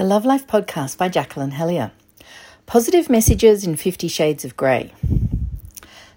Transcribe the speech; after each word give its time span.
The 0.00 0.06
Love 0.06 0.24
Life 0.24 0.46
podcast 0.46 0.96
by 0.96 1.10
Jacqueline 1.10 1.50
Hellyer. 1.50 1.92
Positive 2.64 3.10
messages 3.10 3.64
in 3.66 3.76
Fifty 3.76 4.08
Shades 4.08 4.46
of 4.46 4.56
Grey. 4.56 4.94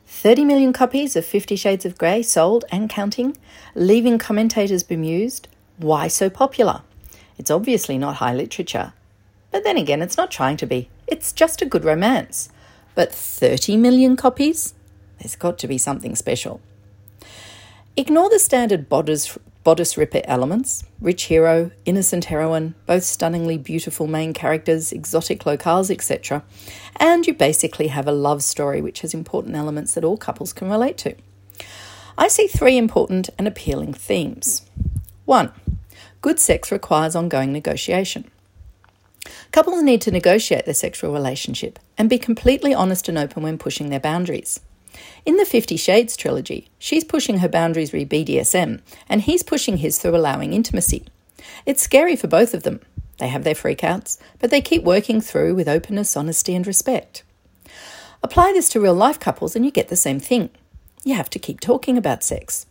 30 0.05 0.45
million 0.45 0.71
copies 0.71 1.17
of 1.17 1.25
Fifty 1.25 1.57
Shades 1.57 1.83
of 1.83 1.97
Grey 1.97 2.21
sold 2.21 2.63
and 2.71 2.89
counting, 2.89 3.35
leaving 3.75 4.17
commentators 4.17 4.83
bemused. 4.83 5.49
Why 5.75 6.07
so 6.07 6.29
popular? 6.29 6.83
It's 7.37 7.51
obviously 7.51 7.97
not 7.97 8.15
high 8.15 8.33
literature. 8.33 8.93
But 9.51 9.65
then 9.65 9.75
again, 9.75 10.01
it's 10.01 10.15
not 10.15 10.31
trying 10.31 10.55
to 10.55 10.65
be. 10.65 10.87
It's 11.05 11.33
just 11.33 11.61
a 11.61 11.65
good 11.65 11.83
romance. 11.83 12.47
But 12.95 13.13
30 13.13 13.75
million 13.75 14.15
copies? 14.15 14.75
There's 15.19 15.35
got 15.35 15.59
to 15.59 15.67
be 15.67 15.77
something 15.77 16.15
special. 16.15 16.61
Ignore 17.97 18.29
the 18.29 18.39
standard 18.39 18.87
bodice, 19.63 19.97
ripper 19.97 20.21
elements 20.25 20.83
rich 21.03 21.23
hero, 21.23 21.69
innocent 21.85 22.25
heroine, 22.25 22.73
both 22.85 23.03
stunningly 23.03 23.57
beautiful 23.57 24.07
main 24.07 24.33
characters, 24.33 24.91
exotic 24.93 25.43
locales, 25.43 25.91
etc. 25.91 26.43
And 26.95 27.27
you 27.27 27.33
basically 27.33 27.87
have 27.87 28.07
a 28.07 28.13
love 28.13 28.41
story 28.41 28.81
which 28.81 29.01
has 29.01 29.13
important 29.13 29.55
elements 29.55 29.93
that 29.93 30.05
all 30.05 30.17
couples 30.17 30.53
can 30.53 30.69
relate 30.69 30.97
to. 30.99 31.15
I 32.17 32.29
see 32.29 32.47
three 32.47 32.77
important 32.77 33.29
and 33.37 33.47
appealing 33.47 33.93
themes. 33.93 34.61
One, 35.25 35.51
good 36.21 36.39
sex 36.39 36.71
requires 36.71 37.15
ongoing 37.15 37.51
negotiation. 37.51 38.29
Couples 39.51 39.83
need 39.83 40.01
to 40.01 40.11
negotiate 40.11 40.65
their 40.65 40.73
sexual 40.73 41.13
relationship 41.13 41.79
and 41.97 42.09
be 42.09 42.17
completely 42.17 42.73
honest 42.73 43.09
and 43.09 43.17
open 43.17 43.43
when 43.43 43.57
pushing 43.57 43.89
their 43.89 43.99
boundaries. 43.99 44.59
In 45.25 45.37
the 45.37 45.45
Fifty 45.45 45.77
Shades 45.77 46.17
trilogy, 46.17 46.67
she's 46.77 47.03
pushing 47.03 47.39
her 47.39 47.49
boundaries 47.49 47.93
re 47.93 48.05
BDSM, 48.05 48.81
and 49.07 49.21
he's 49.21 49.43
pushing 49.43 49.77
his 49.77 49.99
through 49.99 50.15
allowing 50.15 50.53
intimacy. 50.53 51.05
It's 51.65 51.81
scary 51.81 52.15
for 52.15 52.27
both 52.27 52.53
of 52.53 52.63
them. 52.63 52.81
They 53.19 53.27
have 53.27 53.43
their 53.43 53.53
freakouts, 53.53 54.17
but 54.39 54.49
they 54.49 54.61
keep 54.61 54.83
working 54.83 55.21
through 55.21 55.55
with 55.55 55.67
openness, 55.67 56.17
honesty, 56.17 56.55
and 56.55 56.65
respect. 56.65 57.23
Apply 58.21 58.51
this 58.53 58.69
to 58.69 58.79
real 58.79 58.93
life 58.93 59.19
couples, 59.19 59.55
and 59.55 59.65
you 59.65 59.71
get 59.71 59.89
the 59.89 59.95
same 59.95 60.19
thing. 60.19 60.49
You 61.03 61.15
have 61.15 61.29
to 61.31 61.39
keep 61.39 61.59
talking 61.59 61.97
about 61.97 62.23
sex. 62.23 62.65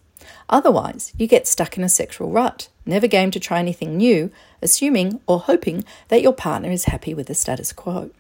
Otherwise, 0.48 1.12
you 1.16 1.26
get 1.26 1.46
stuck 1.46 1.76
in 1.76 1.84
a 1.84 1.88
sexual 1.88 2.30
rut, 2.30 2.68
never 2.86 3.06
game 3.06 3.30
to 3.30 3.40
try 3.40 3.58
anything 3.58 3.96
new, 3.96 4.30
assuming 4.60 5.20
or 5.26 5.40
hoping 5.40 5.84
that 6.08 6.22
your 6.22 6.32
partner 6.32 6.70
is 6.70 6.84
happy 6.84 7.14
with 7.14 7.26
the 7.26 7.34
status 7.34 7.72
quo. 7.72 8.10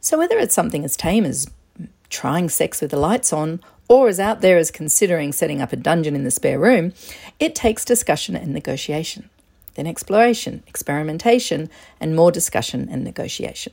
So, 0.00 0.18
whether 0.18 0.38
it's 0.38 0.54
something 0.54 0.84
as 0.84 0.96
tame 0.96 1.24
as 1.24 1.48
trying 2.08 2.48
sex 2.48 2.80
with 2.80 2.90
the 2.90 2.98
lights 2.98 3.32
on, 3.32 3.60
or 3.88 4.08
as 4.08 4.18
out 4.18 4.40
there 4.40 4.58
as 4.58 4.70
considering 4.70 5.32
setting 5.32 5.62
up 5.62 5.72
a 5.72 5.76
dungeon 5.76 6.16
in 6.16 6.24
the 6.24 6.30
spare 6.30 6.58
room, 6.58 6.92
it 7.38 7.54
takes 7.54 7.84
discussion 7.84 8.34
and 8.34 8.52
negotiation, 8.52 9.30
then 9.74 9.86
exploration, 9.86 10.62
experimentation, 10.66 11.70
and 12.00 12.16
more 12.16 12.32
discussion 12.32 12.88
and 12.90 13.04
negotiation. 13.04 13.72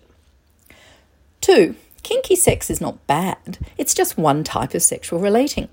Two, 1.41 1.75
kinky 2.03 2.35
sex 2.35 2.69
is 2.69 2.79
not 2.79 3.05
bad, 3.07 3.57
it's 3.77 3.93
just 3.93 4.17
one 4.17 4.43
type 4.43 4.73
of 4.73 4.83
sexual 4.83 5.19
relating. 5.19 5.69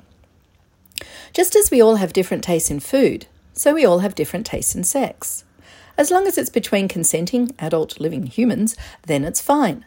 Just 1.33 1.55
as 1.55 1.71
we 1.71 1.81
all 1.81 1.97
have 1.97 2.13
different 2.13 2.43
tastes 2.43 2.71
in 2.71 2.81
food, 2.81 3.27
so 3.53 3.75
we 3.75 3.85
all 3.85 3.99
have 3.99 4.15
different 4.15 4.47
tastes 4.47 4.75
in 4.75 4.85
sex. 4.85 5.45
As 5.99 6.11
long 6.11 6.27
as 6.27 6.39
it's 6.39 6.49
between 6.49 6.89
consenting, 6.89 7.55
adult 7.59 8.01
living 8.01 8.27
humans, 8.27 8.75
then 9.07 9.25
it's 9.25 9.41
fine. 9.41 9.85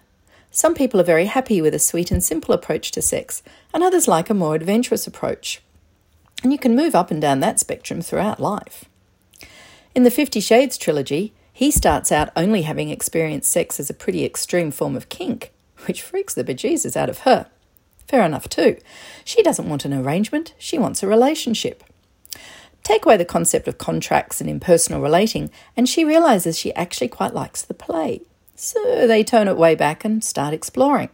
Some 0.56 0.76
people 0.76 1.00
are 1.00 1.04
very 1.04 1.26
happy 1.26 1.64
with 1.64 1.74
a 1.74 1.80
sweet 1.80 2.12
and 2.12 2.24
simple 2.24 2.54
approach 2.54 2.92
to 2.92 3.02
sex, 3.02 3.42
and 3.74 3.84
others 3.84 4.08
like 4.08 4.30
a 4.30 4.36
more 4.36 4.54
adventurous 4.54 5.08
approach. 5.08 5.64
And 6.44 6.52
you 6.52 6.60
can 6.60 6.76
move 6.76 6.94
up 6.94 7.10
and 7.10 7.20
down 7.20 7.40
that 7.40 7.60
spectrum 7.60 8.04
throughout 8.04 8.40
life. 8.40 8.86
In 9.96 10.04
the 10.04 10.12
Fifty 10.12 10.40
Shades 10.40 10.78
trilogy, 10.78 11.34
he 11.52 11.72
starts 11.72 12.12
out 12.12 12.30
only 12.36 12.62
having 12.62 12.90
experienced 12.90 13.52
sex 13.52 13.80
as 13.80 13.90
a 13.90 13.96
pretty 13.96 14.24
extreme 14.24 14.70
form 14.70 14.96
of 14.96 15.10
kink, 15.10 15.52
which 15.88 16.04
freaks 16.04 16.36
the 16.36 16.44
bejesus 16.44 16.96
out 16.96 17.10
of 17.10 17.20
her. 17.20 17.48
Fair 18.08 18.24
enough, 18.24 18.48
too. 18.48 18.78
She 19.26 19.42
doesn't 19.42 19.68
want 19.68 19.86
an 19.86 19.94
arrangement, 19.94 20.54
she 20.60 20.78
wants 20.78 21.02
a 21.02 21.08
relationship. 21.08 21.84
Take 22.84 23.08
away 23.08 23.18
the 23.18 23.26
concept 23.26 23.68
of 23.68 23.80
contracts 23.80 24.40
and 24.40 24.48
impersonal 24.48 25.02
relating, 25.02 25.50
and 25.76 25.90
she 25.90 26.06
realizes 26.06 26.60
she 26.60 26.76
actually 26.76 27.08
quite 27.08 27.34
likes 27.34 27.64
the 27.64 27.74
play. 27.74 28.22
So 28.56 29.08
they 29.08 29.24
tone 29.24 29.48
it 29.48 29.58
way 29.58 29.76
back 29.76 30.06
and 30.06 30.24
start 30.24 30.54
exploring. 30.54 31.10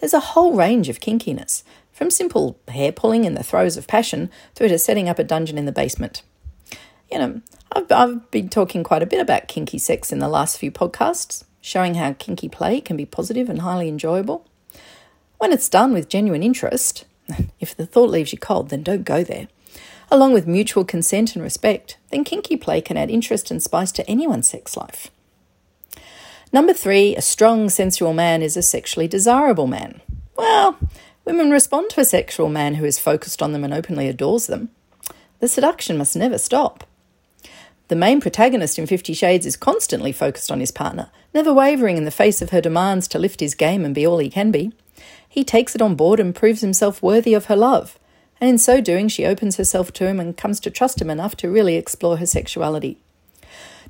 There's 0.00 0.14
a 0.14 0.20
whole 0.20 0.54
range 0.54 0.88
of 0.88 1.00
kinkiness, 1.00 1.62
from 1.92 2.10
simple 2.10 2.58
hair 2.68 2.92
pulling 2.92 3.24
in 3.24 3.34
the 3.34 3.42
throes 3.42 3.76
of 3.76 3.88
passion 3.88 4.30
through 4.54 4.68
to 4.68 4.78
setting 4.78 5.08
up 5.08 5.18
a 5.18 5.24
dungeon 5.24 5.58
in 5.58 5.66
the 5.66 5.72
basement. 5.72 6.22
You 7.10 7.18
know, 7.18 7.40
I've, 7.72 7.90
I've 7.90 8.30
been 8.30 8.48
talking 8.48 8.84
quite 8.84 9.02
a 9.02 9.06
bit 9.06 9.20
about 9.20 9.48
kinky 9.48 9.78
sex 9.78 10.12
in 10.12 10.20
the 10.20 10.28
last 10.28 10.58
few 10.58 10.70
podcasts, 10.70 11.44
showing 11.60 11.96
how 11.96 12.12
kinky 12.12 12.48
play 12.48 12.80
can 12.80 12.96
be 12.96 13.04
positive 13.04 13.48
and 13.48 13.62
highly 13.62 13.88
enjoyable. 13.88 14.46
When 15.38 15.52
it's 15.52 15.68
done 15.68 15.92
with 15.92 16.08
genuine 16.08 16.42
interest, 16.42 17.04
if 17.60 17.76
the 17.76 17.86
thought 17.86 18.10
leaves 18.10 18.32
you 18.32 18.38
cold, 18.38 18.70
then 18.70 18.82
don't 18.82 19.04
go 19.04 19.24
there. 19.24 19.48
Along 20.10 20.32
with 20.32 20.46
mutual 20.46 20.84
consent 20.84 21.34
and 21.34 21.42
respect, 21.42 21.98
then 22.10 22.24
kinky 22.24 22.56
play 22.56 22.80
can 22.80 22.96
add 22.96 23.10
interest 23.10 23.50
and 23.50 23.62
spice 23.62 23.92
to 23.92 24.08
anyone's 24.08 24.48
sex 24.48 24.76
life. 24.76 25.10
Number 26.50 26.72
three, 26.72 27.14
a 27.14 27.20
strong 27.20 27.68
sensual 27.68 28.14
man 28.14 28.42
is 28.42 28.56
a 28.56 28.62
sexually 28.62 29.06
desirable 29.06 29.66
man. 29.66 30.00
Well, 30.36 30.78
women 31.24 31.50
respond 31.50 31.90
to 31.90 32.00
a 32.00 32.06
sexual 32.06 32.48
man 32.48 32.76
who 32.76 32.86
is 32.86 32.98
focused 32.98 33.42
on 33.42 33.52
them 33.52 33.64
and 33.64 33.74
openly 33.74 34.08
adores 34.08 34.46
them. 34.46 34.70
The 35.40 35.48
seduction 35.48 35.98
must 35.98 36.16
never 36.16 36.38
stop. 36.38 36.84
The 37.88 37.96
main 37.96 38.20
protagonist 38.20 38.78
in 38.78 38.86
Fifty 38.86 39.12
Shades 39.12 39.46
is 39.46 39.56
constantly 39.56 40.12
focused 40.12 40.50
on 40.50 40.60
his 40.60 40.70
partner, 40.70 41.10
never 41.34 41.52
wavering 41.52 41.96
in 41.96 42.04
the 42.04 42.10
face 42.10 42.40
of 42.40 42.50
her 42.50 42.60
demands 42.60 43.08
to 43.08 43.18
lift 43.18 43.40
his 43.40 43.54
game 43.54 43.84
and 43.84 43.94
be 43.94 44.06
all 44.06 44.18
he 44.18 44.30
can 44.30 44.50
be. 44.50 44.72
He 45.28 45.44
takes 45.44 45.74
it 45.74 45.82
on 45.82 45.94
board 45.94 46.18
and 46.18 46.34
proves 46.34 46.60
himself 46.62 47.02
worthy 47.02 47.34
of 47.34 47.46
her 47.46 47.56
love, 47.56 47.98
and 48.40 48.48
in 48.48 48.58
so 48.58 48.80
doing, 48.80 49.08
she 49.08 49.26
opens 49.26 49.56
herself 49.56 49.92
to 49.94 50.06
him 50.06 50.18
and 50.18 50.36
comes 50.36 50.60
to 50.60 50.70
trust 50.70 51.00
him 51.00 51.10
enough 51.10 51.36
to 51.36 51.50
really 51.50 51.76
explore 51.76 52.16
her 52.16 52.26
sexuality. 52.26 52.98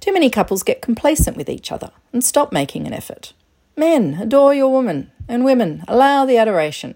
Too 0.01 0.13
many 0.13 0.31
couples 0.31 0.63
get 0.63 0.83
complacent 0.83 1.37
with 1.37 1.49
each 1.49 1.73
other 1.73 1.91
and 2.13 2.23
stop 2.23 2.53
making 2.53 2.87
an 2.87 2.93
effort. 2.93 3.33
Men, 3.77 4.19
adore 4.21 4.55
your 4.55 4.71
woman, 4.71 5.11
and 5.29 5.45
women, 5.45 5.85
allow 5.89 6.25
the 6.25 6.37
adoration. 6.37 6.95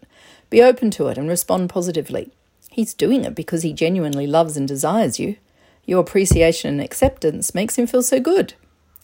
Be 0.50 0.62
open 0.62 0.90
to 0.92 1.08
it 1.08 1.18
and 1.18 1.28
respond 1.28 1.70
positively. 1.70 2.32
He's 2.70 2.94
doing 2.94 3.24
it 3.24 3.34
because 3.34 3.62
he 3.62 3.72
genuinely 3.72 4.26
loves 4.26 4.56
and 4.56 4.66
desires 4.66 5.18
you. 5.18 5.36
Your 5.84 6.00
appreciation 6.00 6.70
and 6.70 6.80
acceptance 6.80 7.54
makes 7.54 7.76
him 7.76 7.86
feel 7.86 8.02
so 8.02 8.20
good. 8.20 8.54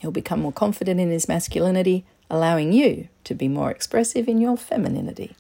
He'll 0.01 0.11
become 0.11 0.41
more 0.41 0.53
confident 0.53 1.01
in 1.01 1.11
his 1.11 1.29
masculinity, 1.29 2.07
allowing 2.31 2.73
you 2.73 3.09
to 3.25 3.35
be 3.35 3.49
more 3.49 3.71
expressive 3.71 4.29
in 4.29 4.41
your 4.41 4.57
femininity. 4.57 5.35